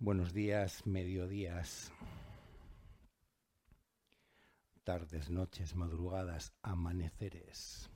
[0.00, 1.92] buenos días, mediodías,
[4.82, 7.90] tardes, noches, madrugadas, amaneceres.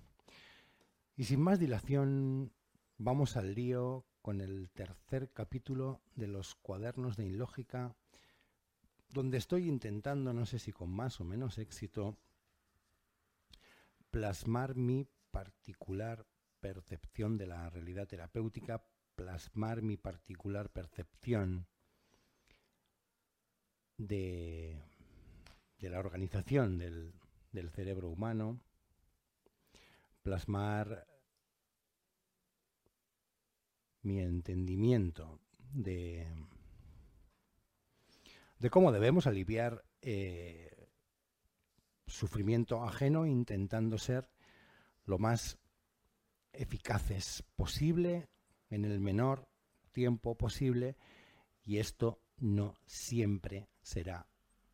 [1.17, 2.53] Y sin más dilación,
[2.99, 7.97] vamos al lío con el tercer capítulo de los cuadernos de Inlógica,
[9.09, 12.19] donde estoy intentando, no sé si con más o menos éxito,
[14.11, 16.27] plasmar mi particular
[16.61, 18.85] percepción de la realidad terapéutica,
[19.17, 21.67] plasmar mi particular percepción
[23.97, 24.81] de,
[25.81, 27.13] la organización del,
[27.53, 28.61] del cerebro humano,
[30.23, 31.07] plasmar
[34.03, 35.41] mi entendimiento
[35.73, 36.27] de,
[38.59, 40.89] de cómo debemos aliviar eh,
[42.07, 44.31] sufrimiento ajeno intentando ser
[45.05, 45.59] lo más
[46.53, 48.29] eficaces posible
[48.71, 49.49] en el menor
[49.93, 50.97] tiempo posible
[51.63, 54.29] y esto no siempre será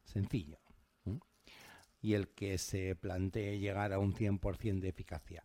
[0.05, 0.61] sencillo.
[2.03, 5.45] Y el que se plantee llegar a un 100% de eficacia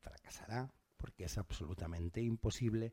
[0.00, 2.92] fracasará porque es absolutamente imposible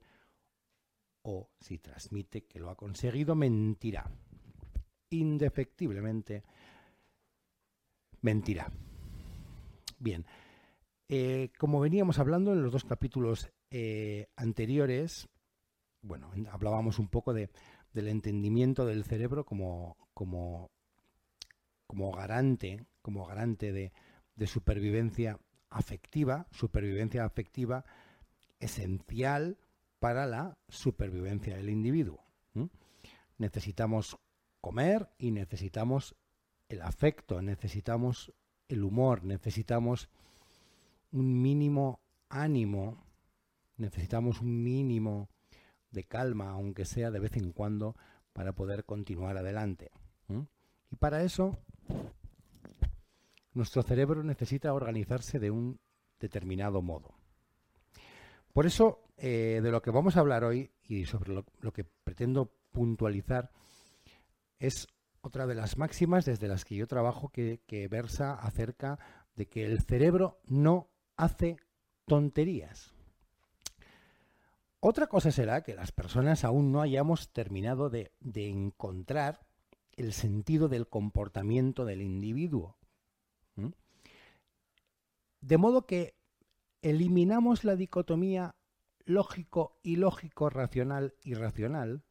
[1.24, 4.12] o si transmite que lo ha conseguido mentirá.
[5.10, 6.44] Indefectiblemente
[8.22, 8.70] mentirá.
[9.98, 10.26] Bien,
[11.08, 15.30] eh, como veníamos hablando en los dos capítulos eh, anteriores,
[16.02, 17.50] bueno, hablábamos un poco de,
[17.96, 20.70] del entendimiento del cerebro como, como,
[21.88, 23.94] como garante, como garante de,
[24.36, 27.86] de supervivencia afectiva, supervivencia afectiva
[28.60, 29.58] esencial
[30.00, 32.22] para la supervivencia del individuo.
[33.38, 34.18] Necesitamos
[34.60, 36.16] comer y necesitamos
[36.68, 38.34] el afecto, necesitamos
[38.68, 40.10] el humor, necesitamos
[41.12, 43.04] un mínimo ánimo,
[43.78, 45.30] necesitamos un mínimo
[45.96, 47.96] de calma, aunque sea de vez en cuando,
[48.34, 49.92] para poder continuar adelante.
[50.92, 51.58] Y para eso,
[53.54, 55.80] nuestro cerebro necesita organizarse de un
[56.20, 57.16] determinado modo.
[58.54, 62.52] Por eso, eh, de lo que vamos a hablar hoy y sobre lo que pretendo
[62.72, 63.52] puntualizar
[64.60, 64.88] es
[65.22, 69.00] otra de las máximas desde las que yo trabajo que, versa acerca
[69.36, 71.58] de que el cerebro no hace
[72.06, 72.95] tonterías.
[74.80, 79.46] Otra cosa será que las personas aún no hayamos terminado de, encontrar
[79.94, 82.78] el sentido del comportamiento del individuo.
[85.42, 86.16] De modo que
[86.82, 88.56] eliminamos la dicotomía
[89.06, 92.04] lógico ilógico, racional irracional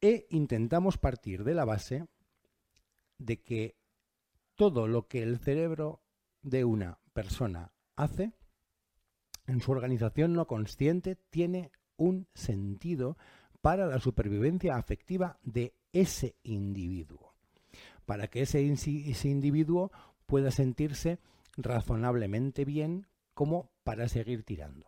[0.00, 2.06] e intentamos partir de la base
[3.18, 3.76] de que
[4.54, 6.02] todo lo que el cerebro
[6.42, 8.32] de una persona hace
[9.50, 13.18] en su organización no consciente tiene un sentido
[13.60, 17.34] para la supervivencia afectiva de ese individuo,
[18.06, 19.90] para que ese, ese individuo
[20.26, 21.18] pueda sentirse
[21.56, 24.86] razonablemente bien como para seguir tirando.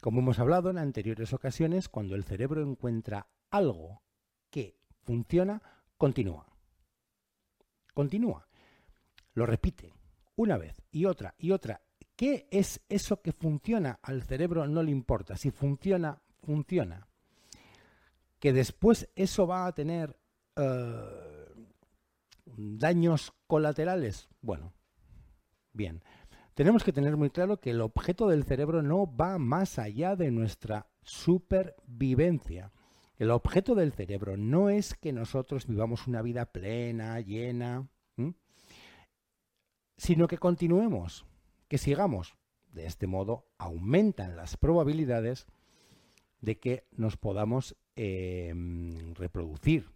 [0.00, 4.02] Como hemos hablado en anteriores ocasiones, cuando el cerebro encuentra algo
[4.50, 5.62] que funciona,
[5.96, 6.46] continúa.
[7.92, 8.46] Continúa.
[9.32, 9.92] Lo repite
[10.36, 11.82] una vez y otra y otra.
[12.16, 13.98] ¿Qué es eso que funciona?
[14.02, 15.36] Al cerebro no le importa.
[15.36, 17.08] Si funciona, funciona.
[18.38, 20.16] Que después eso va a tener
[20.56, 21.44] eh,
[22.56, 24.28] daños colaterales.
[24.40, 24.72] Bueno,
[25.72, 26.02] bien.
[26.54, 30.30] Tenemos que tener muy claro que el objeto del cerebro no va más allá de
[30.30, 32.72] nuestra supervivencia.
[33.16, 37.88] El objeto del cerebro no es que nosotros vivamos una vida plena, llena,
[39.96, 41.24] sino que continuemos,
[41.68, 42.36] que sigamos.
[42.72, 45.46] De este modo aumentan las probabilidades
[46.40, 49.90] de que nos podamos em, reproducir.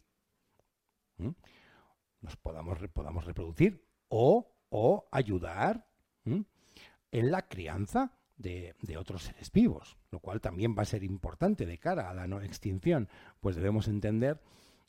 [2.21, 5.89] Nos podamos, podamos reproducir o, o ayudar
[6.25, 11.79] en la crianza de, otros seres vivos, lo cual también va a ser importante de
[11.79, 13.09] cara a la no extinción,
[13.41, 14.41] pues debemos entender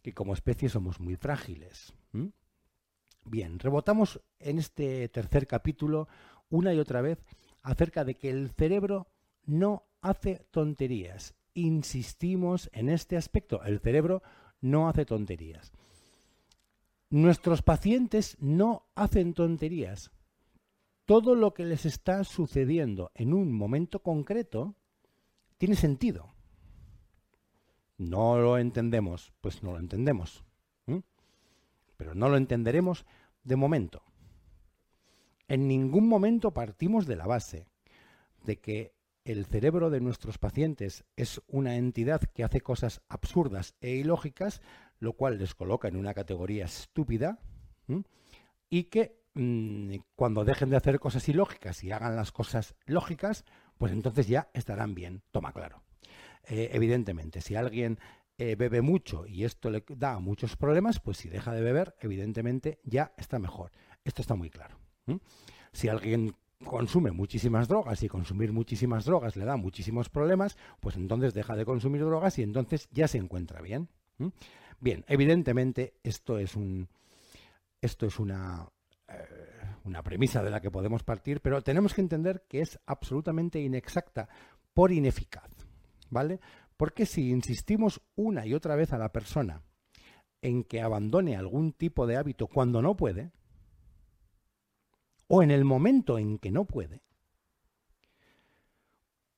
[0.02, 1.94] que como especie somos muy frágiles.
[3.26, 6.08] Bien, rebotamos en este tercer capítulo
[6.50, 7.24] una y otra vez
[7.64, 9.08] acerca de que el cerebro
[9.46, 11.36] no hace tonterías.
[11.54, 14.22] Insistimos en este aspecto, el cerebro
[14.62, 15.72] no hace tonterías.
[17.10, 20.12] Nuestros pacientes no hacen tonterías
[21.10, 24.76] todo lo que les está sucediendo en un momento concreto
[25.58, 26.28] tiene sentido.
[27.98, 30.44] No lo entendemos, pues no lo entendemos.
[31.98, 33.08] Pero no lo entenderemos
[33.44, 34.04] de momento.
[35.50, 37.66] En ningún momento partimos de la base
[38.46, 38.94] de que
[39.26, 44.62] el cerebro de nuestros pacientes es una entidad que hace cosas absurdas e ilógicas,
[45.00, 47.40] lo cual les coloca en una categoría estúpida,
[48.70, 53.44] y que mm, cuando dejen de hacer cosas ilógicas y hagan las cosas lógicas,
[53.80, 55.24] pues entonces ya estarán bien.
[55.32, 55.82] Toma claro.
[56.44, 57.98] Eh, evidentemente, si alguien
[58.38, 62.80] eh, bebe mucho y esto le da muchos problemas, pues si deja de beber, evidentemente
[62.84, 63.72] ya está mejor.
[64.04, 64.78] Esto está muy claro.
[65.72, 66.34] Si alguien
[66.66, 71.66] consume muchísimas drogas y consumir muchísimas drogas le da muchísimos problemas, pues entonces deja de
[71.66, 73.90] consumir drogas y entonces ya se encuentra bien.
[74.80, 76.90] Bien, evidentemente esto es un
[77.82, 78.68] esto es una
[79.08, 79.14] eh,
[79.86, 84.28] una premisa de la que podemos partir, pero tenemos que entender que es absolutamente inexacta
[84.74, 85.50] por ineficaz,
[86.10, 86.40] ¿vale?
[86.78, 89.64] Porque si insistimos una y otra vez a la persona
[90.42, 93.32] en que abandone algún tipo de hábito cuando no puede,
[95.30, 97.02] o en el momento en que no puede,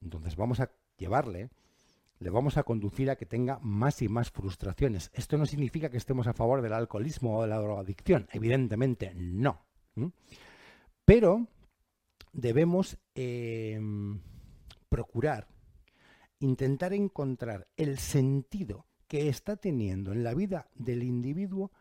[0.02, 1.50] entonces vamos a llevarle,
[2.20, 5.12] le vamos a conducir a que tenga más y más frustraciones.
[5.14, 9.66] Esto no significa que estemos a favor del alcoholismo o de la drogadicción, evidentemente no.
[11.04, 11.48] Pero
[12.32, 14.22] debemos em,
[14.88, 15.50] procurar,
[16.40, 21.72] intentar encontrar el sentido que está teniendo en la vida del individuo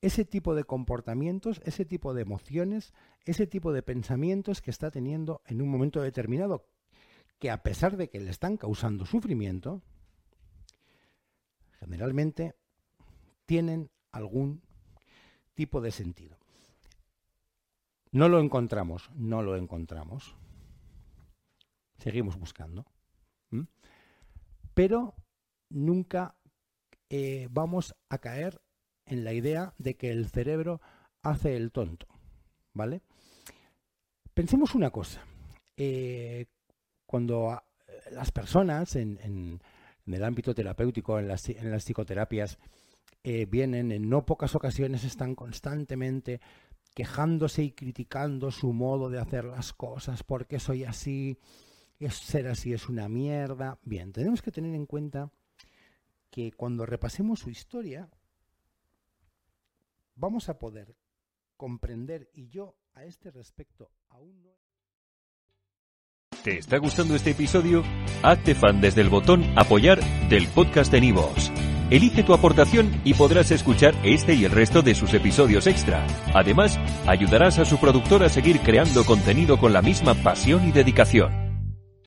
[0.00, 5.42] ese tipo de comportamientos, ese tipo de emociones, ese tipo de pensamientos que está teniendo
[5.46, 6.66] en un momento determinado,
[7.38, 9.82] que a pesar de que le están causando sufrimiento,
[11.80, 12.54] generalmente
[13.46, 14.62] tienen algún
[15.54, 16.38] tipo de sentido.
[18.10, 20.36] No lo encontramos, no lo encontramos.
[21.98, 22.86] Seguimos buscando.
[24.74, 25.14] Pero
[25.68, 26.36] nunca
[27.10, 28.60] eh, vamos a caer
[29.08, 30.80] en la idea de que el cerebro
[31.22, 32.06] hace el tonto,
[32.72, 33.02] ¿vale?
[34.34, 35.24] Pensemos una cosa.
[35.76, 36.46] Eh,
[37.06, 37.60] cuando
[38.12, 39.60] las personas en,
[40.06, 42.58] el ámbito terapéutico, en las, psicoterapias,
[43.24, 46.40] eh, vienen en no pocas ocasiones, están constantemente
[46.94, 51.38] quejándose y criticando su modo de hacer las cosas, porque soy así,
[52.08, 53.78] ser así es una mierda.
[53.82, 55.30] Bien, tenemos que tener en cuenta
[56.30, 58.08] que cuando repasemos su historia,
[60.18, 60.96] vamos a poder
[61.56, 64.50] comprender, y yo a este respecto aún no...
[66.44, 67.82] ¿Te está gustando este episodio?
[68.22, 71.50] Hazte fan desde el botón apoyar del podcast de Nivos.
[71.90, 76.06] Elige tu aportación y podrás escuchar este y el resto de sus episodios extra.
[76.34, 81.47] Además, ayudarás a su productor a seguir creando contenido con la misma pasión y dedicación.